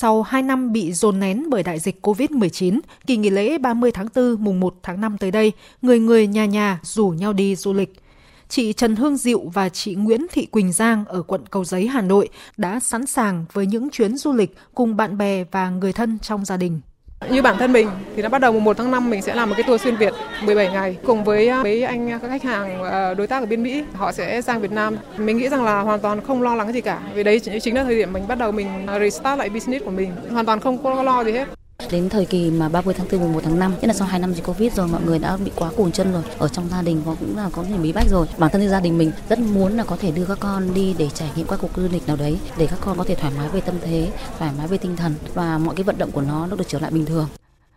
Sau 0.00 0.22
2 0.22 0.42
năm 0.42 0.72
bị 0.72 0.92
dồn 0.92 1.20
nén 1.20 1.50
bởi 1.50 1.62
đại 1.62 1.78
dịch 1.78 2.06
COVID-19, 2.06 2.80
kỳ 3.06 3.16
nghỉ 3.16 3.30
lễ 3.30 3.58
30 3.58 3.92
tháng 3.92 4.06
4 4.14 4.44
mùng 4.44 4.60
1 4.60 4.74
tháng 4.82 5.00
5 5.00 5.18
tới 5.18 5.30
đây, 5.30 5.52
người 5.82 5.98
người 5.98 6.26
nhà 6.26 6.46
nhà 6.46 6.80
rủ 6.82 7.08
nhau 7.08 7.32
đi 7.32 7.56
du 7.56 7.72
lịch. 7.72 8.02
Chị 8.48 8.72
Trần 8.72 8.96
Hương 8.96 9.16
Diệu 9.16 9.40
và 9.40 9.68
chị 9.68 9.94
Nguyễn 9.94 10.26
Thị 10.32 10.46
Quỳnh 10.46 10.72
Giang 10.72 11.04
ở 11.04 11.22
quận 11.22 11.46
Cầu 11.50 11.64
Giấy, 11.64 11.86
Hà 11.86 12.00
Nội 12.00 12.28
đã 12.56 12.80
sẵn 12.80 13.06
sàng 13.06 13.44
với 13.52 13.66
những 13.66 13.90
chuyến 13.90 14.16
du 14.16 14.32
lịch 14.32 14.54
cùng 14.74 14.96
bạn 14.96 15.18
bè 15.18 15.44
và 15.50 15.70
người 15.70 15.92
thân 15.92 16.18
trong 16.18 16.44
gia 16.44 16.56
đình. 16.56 16.80
Như 17.28 17.42
bản 17.42 17.58
thân 17.58 17.72
mình 17.72 17.90
thì 18.16 18.22
nó 18.22 18.28
bắt 18.28 18.38
đầu 18.38 18.52
mùng 18.52 18.64
1 18.64 18.76
tháng 18.76 18.90
5 18.90 19.10
mình 19.10 19.22
sẽ 19.22 19.34
làm 19.34 19.48
một 19.48 19.54
cái 19.58 19.64
tour 19.66 19.82
xuyên 19.82 19.96
Việt 19.96 20.12
17 20.42 20.68
ngày 20.72 20.96
cùng 21.06 21.24
với 21.24 21.48
à, 21.48 21.62
mấy 21.62 21.82
anh 21.82 22.10
à, 22.10 22.18
các 22.22 22.28
khách 22.28 22.42
hàng 22.42 22.84
à, 22.84 23.14
đối 23.14 23.26
tác 23.26 23.42
ở 23.42 23.46
bên 23.46 23.62
Mỹ 23.62 23.84
họ 23.94 24.12
sẽ 24.12 24.42
sang 24.42 24.60
Việt 24.60 24.72
Nam. 24.72 24.96
Mình 25.16 25.36
nghĩ 25.36 25.48
rằng 25.48 25.64
là 25.64 25.80
hoàn 25.80 26.00
toàn 26.00 26.20
không 26.26 26.42
lo 26.42 26.54
lắng 26.54 26.72
gì 26.72 26.80
cả 26.80 27.00
vì 27.14 27.22
đấy 27.22 27.40
chính 27.62 27.74
là 27.74 27.84
thời 27.84 27.96
điểm 27.96 28.12
mình 28.12 28.28
bắt 28.28 28.38
đầu 28.38 28.52
mình 28.52 28.68
restart 29.00 29.38
lại 29.38 29.48
business 29.48 29.84
của 29.84 29.90
mình, 29.90 30.12
hoàn 30.30 30.46
toàn 30.46 30.60
không 30.60 30.82
có 30.82 31.02
lo 31.02 31.24
gì 31.24 31.32
hết. 31.32 31.59
Đến 31.90 32.08
thời 32.08 32.26
kỳ 32.26 32.50
mà 32.50 32.68
30 32.68 32.94
tháng 32.94 33.06
4, 33.12 33.32
1 33.32 33.40
tháng 33.44 33.58
5, 33.58 33.72
nhất 33.72 33.84
là 33.84 33.92
sau 33.92 34.08
2 34.08 34.20
năm 34.20 34.34
dịch 34.34 34.44
Covid 34.44 34.74
rồi, 34.74 34.88
mọi 34.88 35.02
người 35.02 35.18
đã 35.18 35.36
bị 35.36 35.50
quá 35.56 35.70
cùn 35.76 35.92
chân 35.92 36.12
rồi. 36.12 36.22
Ở 36.38 36.48
trong 36.48 36.68
gia 36.68 36.82
đình 36.82 37.02
có 37.06 37.16
cũng 37.20 37.36
là 37.36 37.50
có 37.52 37.62
những 37.62 37.82
bí 37.82 37.92
bách 37.92 38.08
rồi. 38.10 38.26
Bản 38.38 38.50
thân 38.50 38.68
gia 38.68 38.80
đình 38.80 38.98
mình 38.98 39.12
rất 39.28 39.38
muốn 39.38 39.72
là 39.72 39.84
có 39.84 39.96
thể 39.96 40.10
đưa 40.10 40.24
các 40.24 40.38
con 40.40 40.74
đi 40.74 40.94
để 40.98 41.08
trải 41.14 41.30
nghiệm 41.36 41.46
các 41.46 41.58
cuộc 41.62 41.70
du 41.76 41.88
lịch 41.92 42.06
nào 42.06 42.16
đấy, 42.16 42.38
để 42.58 42.66
các 42.66 42.78
con 42.80 42.98
có 42.98 43.04
thể 43.04 43.14
thoải 43.14 43.32
mái 43.38 43.48
về 43.48 43.60
tâm 43.60 43.74
thế, 43.82 44.12
thoải 44.38 44.50
mái 44.58 44.66
về 44.66 44.78
tinh 44.78 44.96
thần 44.96 45.14
và 45.34 45.58
mọi 45.58 45.74
cái 45.74 45.84
vận 45.84 45.98
động 45.98 46.10
của 46.10 46.20
nó 46.20 46.46
nó 46.46 46.56
được 46.56 46.64
trở 46.68 46.78
lại 46.78 46.90
bình 46.90 47.06
thường. 47.06 47.28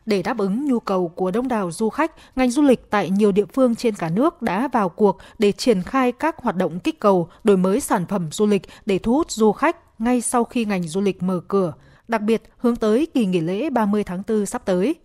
Để 0.06 0.22
đáp 0.22 0.38
ứng 0.38 0.66
nhu 0.66 0.80
cầu 0.80 1.08
của 1.08 1.32
đông 1.32 1.48
đảo 1.48 1.72
du 1.72 1.90
khách, 1.90 2.12
ngành 2.36 2.52
du 2.52 2.62
lịch 2.62 2.90
tại 2.90 3.10
nhiều 3.10 3.32
địa 3.32 3.46
phương 3.54 3.76
trên 3.76 3.96
cả 3.96 4.10
nước 4.10 4.42
đã 4.42 4.68
vào 4.68 4.90
cuộc 4.90 5.18
để 5.40 5.52
triển 5.52 5.84
khai 5.84 6.12
các 6.12 6.38
hoạt 6.38 6.56
động 6.56 6.80
kích 6.80 7.00
cầu, 7.00 7.28
đổi 7.44 7.58
mới 7.58 7.80
sản 7.80 8.06
phẩm 8.06 8.30
du 8.32 8.46
lịch 8.46 8.62
để 8.86 9.00
thu 9.00 9.14
hút 9.14 9.32
du 9.32 9.52
khách 9.52 9.78
ngay 10.00 10.22
sau 10.22 10.44
khi 10.44 10.66
ngành 10.66 10.84
du 10.84 11.02
lịch 11.02 11.24
mở 11.24 11.40
cửa, 11.48 11.74
đặc 12.08 12.22
biệt 12.22 12.44
hướng 12.58 12.76
tới 12.76 13.08
kỳ 13.14 13.26
nghỉ 13.26 13.40
lễ 13.40 13.70
30 13.70 14.04
tháng 14.04 14.24
4 14.28 14.46
sắp 14.46 14.66
tới. 14.66 14.96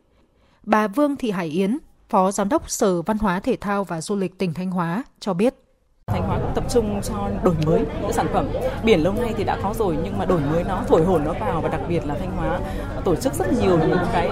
Bà 0.63 0.89
Vương 0.89 1.17
Thị 1.17 1.31
Hải 1.31 1.49
Yến, 1.49 1.79
Phó 2.09 2.31
Giám 2.31 2.49
đốc 2.49 2.71
Sở 2.71 3.03
Văn 3.03 3.19
hóa 3.19 3.41
Thể 3.41 3.57
thao 3.61 3.85
và 3.85 4.01
Du 4.01 4.17
lịch 4.17 4.39
tỉnh 4.39 4.55
Thanh 4.55 4.71
Hóa 4.71 5.05
cho 5.21 5.35
biết. 5.35 5.55
Thanh 6.09 6.23
Hóa 6.23 6.39
cũng 6.39 6.53
tập 6.55 6.65
trung 6.69 7.01
cho 7.03 7.15
đổi 7.43 7.55
mới 7.67 7.81
những 8.01 8.13
sản 8.13 8.27
phẩm. 8.33 8.49
Biển 8.85 9.01
lâu 9.01 9.13
nay 9.13 9.35
thì 9.37 9.45
đã 9.45 9.57
có 9.63 9.75
rồi 9.79 9.97
nhưng 10.05 10.19
mà 10.19 10.25
đổi 10.25 10.41
mới 10.41 10.65
nó, 10.65 10.83
thổi 10.89 11.05
hồn 11.05 11.25
nó 11.25 11.33
vào 11.33 11.61
và 11.61 11.69
đặc 11.69 11.81
biệt 11.89 12.07
là 12.07 12.15
Thanh 12.21 12.37
Hóa 12.37 12.61
tổ 13.05 13.17
chức 13.17 13.35
rất 13.35 13.53
nhiều 13.53 13.79
những 13.79 13.99
cái 14.13 14.31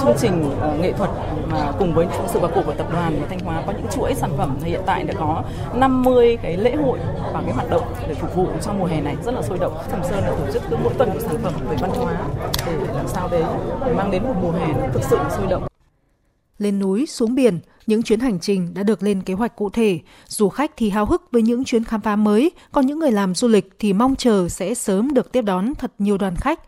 chương 0.00 0.14
trình 0.18 0.50
ờ, 0.60 0.74
nghệ 0.80 0.92
thuật 0.92 1.10
mà 1.50 1.72
cùng 1.78 1.94
với 1.94 2.06
sự 2.26 2.38
vào 2.38 2.50
cuộc 2.54 2.62
của 2.66 2.74
tập 2.74 2.86
đoàn 2.92 3.20
Thanh 3.28 3.38
Hóa 3.38 3.62
có 3.66 3.72
những 3.72 3.86
chuỗi 3.92 4.14
sản 4.14 4.30
phẩm 4.36 4.58
hiện 4.64 4.80
tại 4.86 5.04
đã 5.04 5.14
có 5.18 5.42
50 5.74 6.38
cái 6.42 6.56
lễ 6.56 6.74
hội 6.76 6.98
và 7.32 7.42
cái 7.42 7.52
hoạt 7.52 7.70
động 7.70 7.82
để 8.08 8.14
phục 8.14 8.34
vụ 8.34 8.48
cho 8.62 8.72
mùa 8.72 8.86
hè 8.86 9.00
này 9.00 9.16
rất 9.24 9.34
là 9.34 9.42
sôi 9.42 9.58
động. 9.58 9.78
Sầm 9.90 10.04
Sơn 10.04 10.22
đã 10.26 10.30
tổ 10.30 10.52
chức 10.52 10.62
cứ 10.70 10.76
mỗi 10.82 10.94
tuần 10.98 11.08
một 11.08 11.20
sản 11.20 11.36
phẩm 11.42 11.52
về 11.68 11.76
văn 11.80 11.90
hóa 11.90 12.14
để 12.66 12.72
làm 12.94 13.08
sao 13.08 13.28
đấy 13.28 13.42
để 13.86 13.92
mang 13.92 14.10
đến 14.10 14.22
một 14.22 14.34
mùa 14.42 14.52
hè 14.52 14.66
thực 14.92 15.02
sự 15.02 15.18
sôi 15.30 15.46
động. 15.46 15.75
Lên 16.58 16.78
núi, 16.78 17.06
xuống 17.06 17.34
biển, 17.34 17.60
những 17.86 18.02
chuyến 18.02 18.20
hành 18.20 18.40
trình 18.40 18.74
đã 18.74 18.82
được 18.82 19.02
lên 19.02 19.22
kế 19.22 19.34
hoạch 19.34 19.56
cụ 19.56 19.70
thể. 19.70 20.00
Du 20.26 20.48
khách 20.48 20.72
thì 20.76 20.90
háo 20.90 21.06
hức 21.06 21.22
với 21.32 21.42
những 21.42 21.64
chuyến 21.64 21.84
khám 21.84 22.00
phá 22.00 22.16
mới, 22.16 22.50
còn 22.72 22.86
những 22.86 22.98
người 22.98 23.12
làm 23.12 23.34
du 23.34 23.48
lịch 23.48 23.70
thì 23.78 23.92
mong 23.92 24.16
chờ 24.16 24.48
sẽ 24.48 24.74
sớm 24.74 25.14
được 25.14 25.32
tiếp 25.32 25.42
đón 25.42 25.74
thật 25.74 25.92
nhiều 25.98 26.18
đoàn 26.18 26.36
khách. 26.36 26.60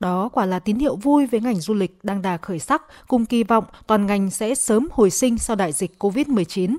Đó 0.00 0.28
quả 0.28 0.46
là 0.46 0.58
tín 0.58 0.76
hiệu 0.76 0.96
vui 0.96 1.26
với 1.26 1.40
ngành 1.40 1.60
du 1.60 1.74
lịch 1.74 1.98
đang 2.02 2.22
đà 2.22 2.36
khởi 2.36 2.58
sắc, 2.58 2.82
cùng 3.08 3.26
kỳ 3.26 3.44
vọng 3.44 3.64
toàn 3.86 4.06
ngành 4.06 4.30
sẽ 4.30 4.54
sớm 4.54 4.88
hồi 4.92 5.10
sinh 5.10 5.38
sau 5.38 5.56
đại 5.56 5.72
dịch 5.72 5.92
COVID-19. 5.98 6.76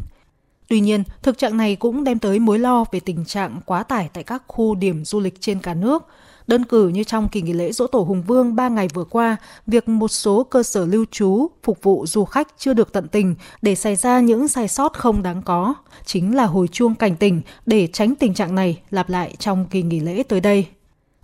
Tuy 0.67 0.79
nhiên, 0.79 1.03
thực 1.21 1.37
trạng 1.37 1.57
này 1.57 1.75
cũng 1.75 2.03
đem 2.03 2.19
tới 2.19 2.39
mối 2.39 2.59
lo 2.59 2.85
về 2.91 2.99
tình 2.99 3.25
trạng 3.25 3.59
quá 3.65 3.83
tải 3.83 4.09
tại 4.13 4.23
các 4.23 4.43
khu 4.47 4.75
điểm 4.75 5.05
du 5.05 5.19
lịch 5.19 5.41
trên 5.41 5.59
cả 5.59 5.73
nước. 5.73 6.07
Đơn 6.47 6.65
cử 6.65 6.87
như 6.87 7.03
trong 7.03 7.29
kỳ 7.29 7.41
nghỉ 7.41 7.53
lễ 7.53 7.71
Dỗ 7.71 7.87
Tổ 7.87 7.99
Hùng 7.99 8.21
Vương 8.21 8.55
3 8.55 8.69
ngày 8.69 8.87
vừa 8.93 9.03
qua, 9.03 9.37
việc 9.67 9.89
một 9.89 10.07
số 10.07 10.43
cơ 10.43 10.63
sở 10.63 10.85
lưu 10.85 11.05
trú 11.11 11.47
phục 11.63 11.83
vụ 11.83 12.05
du 12.07 12.25
khách 12.25 12.47
chưa 12.57 12.73
được 12.73 12.93
tận 12.93 13.07
tình 13.07 13.35
để 13.61 13.75
xảy 13.75 13.95
ra 13.95 14.19
những 14.19 14.47
sai 14.47 14.67
sót 14.67 14.93
không 14.93 15.23
đáng 15.23 15.41
có, 15.41 15.73
chính 16.05 16.35
là 16.35 16.45
hồi 16.45 16.67
chuông 16.67 16.95
cảnh 16.95 17.15
tỉnh 17.15 17.41
để 17.65 17.87
tránh 17.87 18.15
tình 18.15 18.33
trạng 18.33 18.55
này 18.55 18.81
lặp 18.89 19.09
lại 19.09 19.35
trong 19.39 19.65
kỳ 19.65 19.81
nghỉ 19.81 19.99
lễ 19.99 20.23
tới 20.23 20.39
đây. 20.39 20.67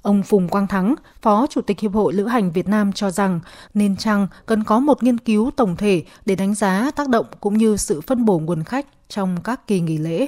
Ông 0.01 0.23
Phùng 0.23 0.49
Quang 0.49 0.67
Thắng, 0.67 0.95
Phó 1.21 1.47
Chủ 1.47 1.61
tịch 1.61 1.79
Hiệp 1.79 1.93
hội 1.93 2.13
Lữ 2.13 2.25
hành 2.25 2.51
Việt 2.51 2.67
Nam 2.67 2.93
cho 2.93 3.11
rằng 3.11 3.39
nên 3.73 3.97
chăng 3.97 4.27
cần 4.45 4.63
có 4.63 4.79
một 4.79 5.03
nghiên 5.03 5.17
cứu 5.17 5.51
tổng 5.55 5.75
thể 5.75 6.03
để 6.25 6.35
đánh 6.35 6.55
giá 6.55 6.91
tác 6.95 7.09
động 7.09 7.25
cũng 7.39 7.57
như 7.57 7.77
sự 7.77 8.01
phân 8.01 8.25
bổ 8.25 8.39
nguồn 8.39 8.63
khách 8.63 8.85
trong 9.09 9.37
các 9.43 9.67
kỳ 9.67 9.79
nghỉ 9.79 9.97
lễ 9.97 10.27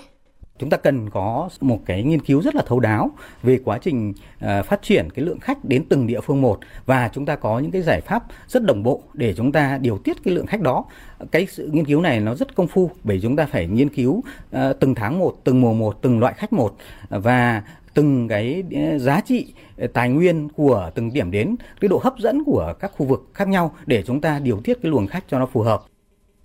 chúng 0.59 0.69
ta 0.69 0.77
cần 0.77 1.09
có 1.09 1.49
một 1.61 1.79
cái 1.85 2.03
nghiên 2.03 2.21
cứu 2.21 2.41
rất 2.41 2.55
là 2.55 2.61
thấu 2.65 2.79
đáo 2.79 3.11
về 3.43 3.59
quá 3.65 3.77
trình 3.81 4.09
uh, 4.09 4.65
phát 4.65 4.81
triển 4.81 5.09
cái 5.09 5.25
lượng 5.25 5.39
khách 5.39 5.65
đến 5.65 5.85
từng 5.89 6.07
địa 6.07 6.21
phương 6.21 6.41
một. 6.41 6.59
Và 6.85 7.09
chúng 7.13 7.25
ta 7.25 7.35
có 7.35 7.59
những 7.59 7.71
cái 7.71 7.81
giải 7.81 8.01
pháp 8.01 8.23
rất 8.47 8.63
đồng 8.63 8.83
bộ 8.83 9.01
để 9.13 9.33
chúng 9.33 9.51
ta 9.51 9.77
điều 9.81 9.97
tiết 9.97 10.17
cái 10.23 10.33
lượng 10.33 10.45
khách 10.45 10.61
đó. 10.61 10.85
Cái 11.31 11.47
sự 11.51 11.69
nghiên 11.71 11.85
cứu 11.85 12.01
này 12.01 12.19
nó 12.19 12.35
rất 12.35 12.55
công 12.55 12.67
phu 12.67 12.91
bởi 13.03 13.19
chúng 13.21 13.35
ta 13.35 13.45
phải 13.45 13.67
nghiên 13.67 13.89
cứu 13.89 14.17
uh, 14.17 14.79
từng 14.79 14.95
tháng 14.95 15.19
một 15.19 15.35
từng 15.43 15.61
mùa 15.61 15.73
một 15.73 16.01
từng 16.01 16.19
loại 16.19 16.33
khách 16.37 16.53
một 16.53 16.75
và 17.09 17.63
từng 17.93 18.27
cái 18.27 18.63
ờ, 18.75 18.97
giá 18.97 19.21
trị 19.21 19.53
tài 19.93 20.09
nguyên 20.09 20.49
của 20.49 20.91
từng 20.95 21.13
điểm 21.13 21.31
đến 21.31 21.55
cái 21.81 21.89
độ 21.89 22.01
hấp 22.03 22.13
dẫn 22.19 22.43
của 22.43 22.73
các 22.79 22.91
khu 22.97 23.05
vực 23.05 23.29
khác 23.33 23.47
nhau 23.47 23.75
để 23.85 24.03
chúng 24.05 24.21
ta 24.21 24.39
điều 24.39 24.59
tiết 24.63 24.77
cái 24.81 24.91
luồng 24.91 25.07
khách 25.07 25.23
cho 25.27 25.39
nó 25.39 25.45
phù 25.45 25.61
hợp 25.61 25.83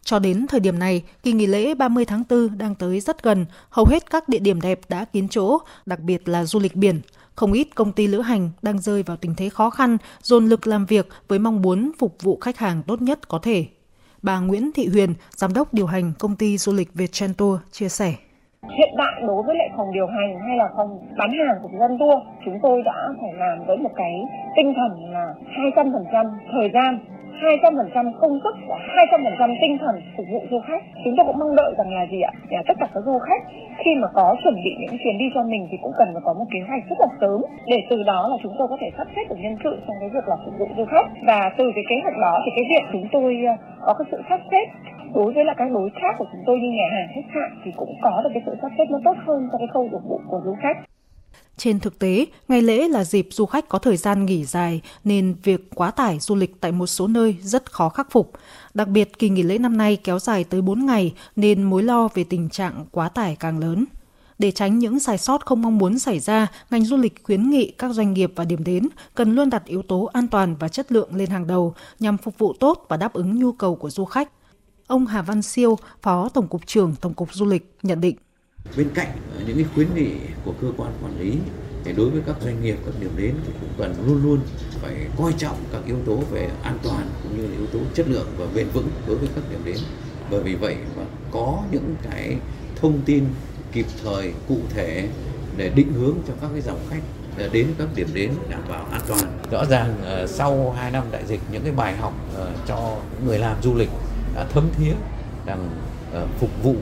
cho 0.04 0.18
đến 0.18 0.46
thời 0.48 0.60
điểm 0.60 0.78
này, 0.78 1.02
kỳ 1.22 1.32
nghỉ 1.32 1.46
lễ 1.46 1.74
30 1.74 2.04
tháng 2.04 2.22
4 2.30 2.58
đang 2.58 2.74
tới 2.74 3.00
rất 3.00 3.22
gần, 3.22 3.46
hầu 3.70 3.84
hết 3.84 4.10
các 4.10 4.28
địa 4.28 4.38
điểm 4.38 4.60
đẹp 4.60 4.80
đã 4.88 5.04
kín 5.04 5.28
chỗ, 5.28 5.58
đặc 5.86 6.00
biệt 6.00 6.28
là 6.28 6.44
du 6.44 6.60
lịch 6.60 6.76
biển. 6.76 7.00
Không 7.34 7.52
ít 7.52 7.68
công 7.74 7.92
ty 7.92 8.06
lữ 8.06 8.20
hành 8.20 8.50
đang 8.62 8.78
rơi 8.78 9.02
vào 9.02 9.16
tình 9.16 9.34
thế 9.36 9.48
khó 9.48 9.70
khăn, 9.70 9.96
dồn 10.22 10.46
lực 10.46 10.66
làm 10.66 10.86
việc 10.86 11.08
với 11.28 11.38
mong 11.38 11.62
muốn 11.62 11.92
phục 11.98 12.16
vụ 12.22 12.38
khách 12.40 12.58
hàng 12.58 12.82
tốt 12.86 13.02
nhất 13.02 13.28
có 13.28 13.38
thể. 13.38 13.66
Bà 14.22 14.38
Nguyễn 14.38 14.70
Thị 14.72 14.88
Huyền, 14.92 15.14
giám 15.30 15.54
đốc 15.54 15.74
điều 15.74 15.86
hành 15.86 16.12
công 16.18 16.36
ty 16.36 16.58
du 16.58 16.72
lịch 16.72 16.94
Vietchen 16.94 17.34
Tour 17.34 17.60
chia 17.70 17.88
sẻ. 17.88 18.14
Hiện 18.78 18.94
tại 18.98 19.22
đối 19.26 19.42
với 19.42 19.56
lại 19.56 19.68
phòng 19.76 19.92
điều 19.92 20.06
hành 20.06 20.40
hay 20.46 20.56
là 20.56 20.68
phòng 20.76 21.06
bán 21.18 21.30
hàng 21.30 21.58
của 21.62 21.68
dân 21.80 21.98
tour, 21.98 22.18
chúng 22.44 22.58
tôi 22.62 22.82
đã 22.82 23.08
phải 23.20 23.32
làm 23.38 23.66
với 23.66 23.76
một 23.76 23.90
cái 23.96 24.12
tinh 24.56 24.74
thần 24.76 25.12
là 25.12 25.34
200% 25.76 26.30
thời 26.52 26.70
gian 26.74 26.98
200% 27.40 28.12
công 28.20 28.40
sức 28.44 28.54
và 28.68 28.76
200% 28.76 29.56
tinh 29.60 29.78
thần 29.78 29.94
phục 30.16 30.26
vụ 30.32 30.42
du 30.50 30.60
khách. 30.66 30.82
Chúng 31.04 31.14
tôi 31.16 31.26
cũng 31.26 31.38
mong 31.38 31.56
đợi 31.56 31.74
rằng 31.78 31.94
là 31.94 32.06
gì 32.10 32.20
ạ? 32.20 32.32
Là 32.50 32.62
tất 32.68 32.74
cả 32.80 32.86
các 32.94 33.02
du 33.06 33.18
khách 33.18 33.42
khi 33.84 33.94
mà 33.94 34.08
có 34.14 34.36
chuẩn 34.44 34.54
bị 34.54 34.70
những 34.80 34.98
chuyến 35.04 35.18
đi 35.18 35.24
cho 35.34 35.42
mình 35.42 35.68
thì 35.70 35.76
cũng 35.82 35.92
cần 35.98 36.08
phải 36.12 36.22
có 36.24 36.32
một 36.34 36.44
kế 36.52 36.60
hoạch 36.68 36.82
rất 36.90 36.98
là 37.00 37.06
sớm 37.20 37.40
để 37.66 37.78
từ 37.90 38.02
đó 38.02 38.28
là 38.28 38.36
chúng 38.42 38.54
tôi 38.58 38.68
có 38.68 38.76
thể 38.80 38.90
sắp 38.96 39.06
xếp 39.16 39.22
được 39.28 39.36
nhân 39.38 39.56
sự 39.64 39.72
trong 39.86 39.96
cái 40.00 40.08
việc 40.08 40.28
là 40.28 40.36
phục 40.44 40.54
vụ 40.58 40.66
du 40.76 40.84
khách 40.84 41.06
và 41.26 41.50
từ 41.58 41.72
cái 41.74 41.84
kế 41.88 41.96
hoạch 42.02 42.18
đó 42.18 42.40
thì 42.44 42.50
cái 42.56 42.64
việc 42.70 42.84
chúng 42.92 43.08
tôi 43.12 43.44
ờ, 43.46 43.54
có 43.86 43.94
cái 43.94 44.06
sự 44.10 44.22
sắp 44.28 44.40
xếp 44.50 44.66
đối 45.14 45.32
với 45.32 45.44
là 45.44 45.54
các 45.54 45.70
đối 45.72 45.90
tác 46.02 46.14
của 46.18 46.26
chúng 46.32 46.42
tôi 46.46 46.58
như 46.60 46.70
nhà 46.70 46.88
hàng, 46.92 47.08
khách 47.14 47.30
sạn 47.34 47.50
thì 47.64 47.70
cũng 47.76 47.94
có 48.02 48.20
được 48.24 48.30
cái 48.34 48.42
sự 48.46 48.56
sắp 48.62 48.70
xếp 48.78 48.84
nó 48.90 48.98
tốt 49.04 49.16
hơn 49.26 49.48
cho 49.52 49.58
cái 49.58 49.68
khâu 49.74 49.88
phục 49.92 50.02
vụ 50.08 50.20
của 50.28 50.40
du 50.44 50.54
khách. 50.62 50.76
Trên 51.56 51.80
thực 51.80 51.98
tế, 51.98 52.26
ngày 52.48 52.62
lễ 52.62 52.88
là 52.88 53.04
dịp 53.04 53.28
du 53.30 53.46
khách 53.46 53.68
có 53.68 53.78
thời 53.78 53.96
gian 53.96 54.26
nghỉ 54.26 54.44
dài 54.44 54.80
nên 55.04 55.34
việc 55.42 55.70
quá 55.74 55.90
tải 55.90 56.18
du 56.20 56.34
lịch 56.34 56.60
tại 56.60 56.72
một 56.72 56.86
số 56.86 57.06
nơi 57.06 57.36
rất 57.42 57.72
khó 57.72 57.88
khắc 57.88 58.10
phục. 58.10 58.32
Đặc 58.74 58.88
biệt 58.88 59.18
kỳ 59.18 59.28
nghỉ 59.28 59.42
lễ 59.42 59.58
năm 59.58 59.76
nay 59.76 59.96
kéo 59.96 60.18
dài 60.18 60.44
tới 60.44 60.62
4 60.62 60.86
ngày 60.86 61.14
nên 61.36 61.62
mối 61.62 61.82
lo 61.82 62.08
về 62.14 62.24
tình 62.24 62.48
trạng 62.48 62.86
quá 62.90 63.08
tải 63.08 63.36
càng 63.40 63.58
lớn. 63.58 63.84
Để 64.38 64.50
tránh 64.50 64.78
những 64.78 64.98
sai 64.98 65.18
sót 65.18 65.46
không 65.46 65.62
mong 65.62 65.78
muốn 65.78 65.98
xảy 65.98 66.18
ra, 66.20 66.46
ngành 66.70 66.84
du 66.84 66.96
lịch 66.96 67.24
khuyến 67.24 67.50
nghị 67.50 67.70
các 67.70 67.92
doanh 67.92 68.12
nghiệp 68.12 68.32
và 68.36 68.44
điểm 68.44 68.64
đến 68.64 68.88
cần 69.14 69.34
luôn 69.34 69.50
đặt 69.50 69.64
yếu 69.64 69.82
tố 69.82 70.10
an 70.12 70.28
toàn 70.28 70.56
và 70.56 70.68
chất 70.68 70.92
lượng 70.92 71.14
lên 71.14 71.30
hàng 71.30 71.46
đầu 71.46 71.74
nhằm 72.00 72.18
phục 72.18 72.38
vụ 72.38 72.52
tốt 72.52 72.86
và 72.88 72.96
đáp 72.96 73.12
ứng 73.12 73.38
nhu 73.38 73.52
cầu 73.52 73.76
của 73.76 73.90
du 73.90 74.04
khách. 74.04 74.30
Ông 74.86 75.06
Hà 75.06 75.22
Văn 75.22 75.42
Siêu, 75.42 75.78
Phó 76.02 76.28
Tổng 76.28 76.48
cục 76.48 76.66
trưởng 76.66 76.94
Tổng 77.00 77.14
cục 77.14 77.34
Du 77.34 77.46
lịch 77.46 77.74
nhận 77.82 78.00
định. 78.00 78.16
Bên 78.76 78.88
cạnh 78.94 79.08
ờ, 79.36 79.42
những 79.46 79.56
cái 79.56 79.66
khuyến 79.74 79.94
nghị 79.94 80.10
của 80.44 80.52
cơ 80.60 80.68
quan 80.76 80.92
quản 81.02 81.20
lý 81.20 81.38
thì 81.84 81.92
đối 81.92 82.10
với 82.10 82.22
các 82.26 82.36
doanh 82.44 82.62
nghiệp, 82.62 82.76
các 82.86 82.94
điểm 83.00 83.10
đến 83.16 83.34
thì 83.46 83.52
cũng 83.60 83.70
cần 83.78 83.94
luôn 84.06 84.22
luôn 84.22 84.40
phải 84.82 84.94
coi 85.18 85.32
trọng 85.32 85.56
các 85.72 85.80
yếu 85.86 85.96
tố 86.06 86.16
về 86.16 86.50
an 86.62 86.78
toàn 86.82 87.06
cũng 87.22 87.36
như 87.36 87.42
là 87.46 87.56
yếu 87.56 87.66
tố 87.66 87.78
chất 87.94 88.08
lượng 88.08 88.26
và 88.36 88.46
bền 88.54 88.68
vững 88.68 88.88
đối 89.06 89.16
với 89.16 89.28
các 89.34 89.44
điểm 89.50 89.60
đến 89.64 89.76
bởi 90.30 90.42
vì 90.42 90.54
vậy 90.54 90.76
mà 90.96 91.02
có 91.30 91.62
những 91.70 91.94
cái 92.10 92.36
thông 92.76 93.00
tin 93.04 93.24
kịp 93.72 93.86
thời, 94.04 94.32
cụ 94.48 94.58
thể 94.70 95.08
để 95.56 95.68
định 95.68 95.92
hướng 95.92 96.16
cho 96.28 96.34
các 96.40 96.48
cái 96.52 96.60
dòng 96.60 96.80
khách 96.90 97.02
ờ, 97.38 97.48
đến 97.52 97.66
các 97.78 97.88
điểm 97.94 98.08
đến 98.14 98.30
đảm 98.50 98.62
bảo 98.68 98.86
an 98.90 99.00
toàn. 99.08 99.38
Rõ 99.50 99.64
ràng 99.64 99.94
ờ, 100.04 100.26
sau 100.26 100.74
2 100.78 100.90
năm 100.90 101.04
đại 101.10 101.22
dịch, 101.26 101.40
những 101.52 101.62
cái 101.62 101.72
bài 101.72 101.96
học 101.96 102.12
cho 102.66 102.96
người 103.26 103.38
làm 103.38 103.62
du 103.62 103.74
lịch 103.74 103.90
đã 104.34 104.46
thấm 104.52 104.68
thía 104.78 104.92
rằng 105.46 105.70
phục 106.38 106.50
vụ 106.62 106.76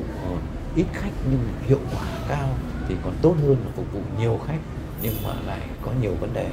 ít 0.76 0.86
khách 0.92 1.10
nhưng 1.30 1.48
hiệu 1.66 1.80
quả 1.94 2.06
cao 2.28 2.48
thì 2.88 2.94
còn 3.04 3.14
tốt 3.22 3.34
hơn 3.42 3.56
là 3.64 3.70
phục 3.76 3.92
vụ 3.92 4.00
nhiều 4.18 4.40
khách, 4.46 4.58
nhưng 5.02 5.14
mà 5.24 5.34
lại 5.46 5.60
có 5.82 5.92
nhiều 6.02 6.14
vấn 6.20 6.34
đề 6.34 6.48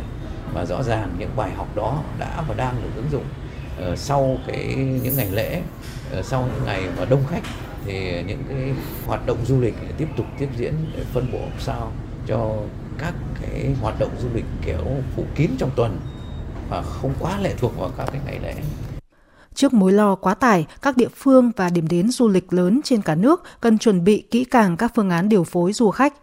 và 0.54 0.66
rõ 0.66 0.84
ràng 0.84 1.16
những 1.20 1.30
bài 1.36 1.52
học 1.52 1.76
đó 1.76 2.04
đã 2.20 2.44
và 2.48 2.54
đang 2.54 2.76
được 2.84 2.90
ứng 2.96 3.12
dụng 3.12 3.24
ờ, 3.78 3.96
sau 3.96 4.38
cái, 4.48 4.76
những 4.76 5.16
ngày 5.18 5.32
lễ 5.32 5.62
ờ, 6.12 6.22
sau 6.22 6.48
những 6.56 6.66
ngày 6.66 6.84
mà 6.98 7.06
đông 7.06 7.24
khách 7.30 7.44
thì 7.86 8.24
những 8.24 8.44
cái 8.50 8.74
hoạt 9.08 9.26
động 9.26 9.38
du 9.46 9.62
lịch 9.62 9.76
tiếp 9.98 10.08
tục 10.18 10.26
tiếp 10.40 10.50
diễn 10.58 10.74
để 10.96 11.04
phân 11.14 11.32
bổ 11.32 11.42
sao 11.60 11.92
cho 12.28 12.56
các 12.98 13.14
cái 13.42 13.76
hoạt 13.82 14.00
động 14.00 14.12
du 14.22 14.28
lịch 14.34 14.46
kiểu 14.66 14.86
phủ 15.16 15.24
kín 15.36 15.52
trong 15.58 15.70
tuần 15.76 16.00
và 16.70 16.82
không 16.82 17.14
quá 17.20 17.40
lệ 17.40 17.54
thuộc 17.58 17.78
vào 17.78 17.92
các 17.98 18.10
cái 18.12 18.22
ngày 18.26 18.40
lễ. 18.44 18.54
Trước 19.60 19.74
mối 19.74 19.92
lo 19.92 20.16
quá 20.16 20.34
tải, 20.34 20.66
các 20.82 20.98
địa 20.98 21.08
phương 21.16 21.52
và 21.56 21.70
điểm 21.70 21.88
đến 21.88 22.12
du 22.12 22.28
lịch 22.28 22.54
lớn 22.54 22.82
trên 22.84 23.02
cả 23.02 23.16
nước 23.16 23.44
cần 23.62 23.78
chuẩn 23.78 24.04
bị 24.04 24.24
kỹ 24.32 24.44
càng 24.44 24.78
các 24.78 24.92
phương 24.96 25.10
án 25.10 25.30
điều 25.30 25.44
phối 25.44 25.74
du 25.74 25.92
khách. 25.92 26.14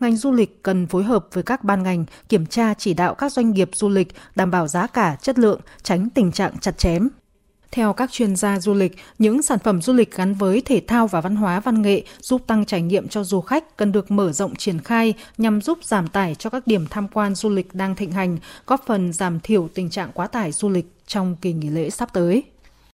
Ngành 0.00 0.16
du 0.16 0.32
lịch 0.32 0.62
cần 0.62 0.86
phối 0.86 1.02
hợp 1.04 1.26
với 1.32 1.42
các 1.42 1.64
ban 1.64 1.82
ngành 1.82 2.04
kiểm 2.28 2.46
tra 2.46 2.74
chỉ 2.74 2.94
đạo 2.94 3.14
các 3.14 3.32
doanh 3.32 3.50
nghiệp 3.50 3.70
du 3.74 3.88
lịch 3.88 4.14
đảm 4.34 4.50
bảo 4.50 4.68
giá 4.68 4.86
cả, 4.86 5.16
chất 5.22 5.38
lượng, 5.38 5.60
tránh 5.82 6.10
tình 6.10 6.32
trạng 6.32 6.58
chặt 6.58 6.78
chém. 6.78 7.08
Theo 7.70 7.92
các 7.92 8.12
chuyên 8.12 8.36
gia 8.36 8.60
du 8.60 8.74
lịch, 8.74 8.96
những 9.18 9.42
sản 9.42 9.58
phẩm 9.58 9.82
du 9.82 9.92
lịch 9.92 10.16
gắn 10.16 10.34
với 10.34 10.62
thể 10.64 10.82
thao 10.86 11.06
và 11.06 11.20
văn 11.20 11.36
hóa 11.36 11.60
văn 11.60 11.82
nghệ 11.82 12.02
giúp 12.20 12.46
tăng 12.46 12.64
trải 12.64 12.82
nghiệm 12.82 13.08
cho 13.08 13.24
du 13.24 13.40
khách 13.40 13.76
cần 13.76 13.92
được 13.92 14.10
mở 14.10 14.32
rộng 14.32 14.56
triển 14.56 14.78
khai 14.80 15.14
nhằm 15.38 15.60
giúp 15.60 15.78
giảm 15.82 16.08
tải 16.08 16.34
cho 16.34 16.50
các 16.50 16.66
điểm 16.66 16.86
tham 16.90 17.08
quan 17.08 17.34
du 17.34 17.48
lịch 17.48 17.74
đang 17.74 17.94
thịnh 17.94 18.12
hành, 18.12 18.38
góp 18.66 18.86
phần 18.86 19.12
giảm 19.12 19.40
thiểu 19.40 19.68
tình 19.74 19.90
trạng 19.90 20.10
quá 20.14 20.26
tải 20.26 20.52
du 20.52 20.68
lịch 20.68 20.86
trong 21.06 21.36
kỳ 21.40 21.52
nghỉ 21.52 21.68
lễ 21.68 21.90
sắp 21.90 22.12
tới. 22.12 22.42